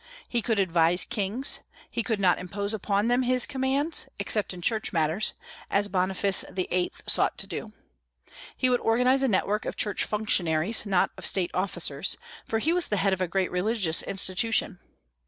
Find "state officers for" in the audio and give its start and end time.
11.27-12.57